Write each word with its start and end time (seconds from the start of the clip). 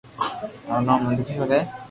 مارو 0.67 0.85
نوم 0.87 0.99
نند 1.07 1.19
ڪآݾور 1.27 1.49
ھي 1.55 1.59